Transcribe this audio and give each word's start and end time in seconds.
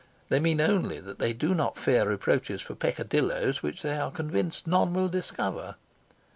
They 0.29 0.39
mean 0.39 0.59
only 0.59 0.99
that 0.99 1.19
they 1.19 1.31
do 1.31 1.53
not 1.53 1.77
fear 1.77 2.09
reproaches 2.09 2.63
for 2.63 2.73
peccadillos 2.73 3.61
which 3.61 3.83
they 3.83 3.97
are 3.99 4.09
convinced 4.09 4.65
none 4.65 4.93
will 4.95 5.09
discover. 5.09 5.75